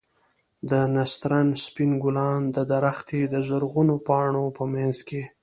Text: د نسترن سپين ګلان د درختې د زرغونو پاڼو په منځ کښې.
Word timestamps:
د 0.69 0.71
نسترن 0.95 1.47
سپين 1.65 1.91
ګلان 2.03 2.41
د 2.55 2.57
درختې 2.71 3.21
د 3.33 3.35
زرغونو 3.47 3.95
پاڼو 4.07 4.45
په 4.57 4.63
منځ 4.73 4.95
کښې. 5.07 5.23